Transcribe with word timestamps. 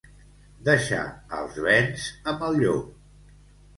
Deixar 0.69 1.01
els 1.41 1.59
bens 1.67 2.07
amb 2.33 2.47
el 2.51 2.59
llop. 2.65 2.89